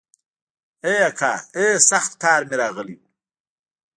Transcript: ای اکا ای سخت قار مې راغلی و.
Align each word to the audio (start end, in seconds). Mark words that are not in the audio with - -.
ای 0.85 0.97
اکا 1.09 1.31
ای 1.57 1.67
سخت 1.89 2.11
قار 2.21 2.41
مې 2.47 2.55
راغلی 2.61 2.95
و. 2.97 3.01